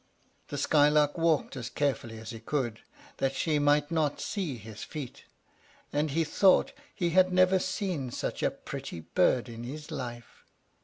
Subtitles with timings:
[0.47, 2.79] The Skylark walked as carefully as he could,
[3.17, 5.25] that she might not see his feet;
[5.93, 10.43] and he thought he had never seen such a pretty bird in his life.